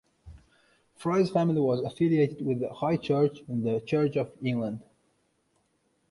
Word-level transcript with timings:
Fry's 0.95 1.29
family 1.29 1.61
was 1.61 1.79
affiliated 1.81 2.43
with 2.43 2.59
the 2.59 2.73
"High 2.73 2.97
Church" 2.97 3.37
in 3.47 3.61
the 3.61 3.81
Church 3.81 4.15
of 4.17 4.31
England. 4.43 4.81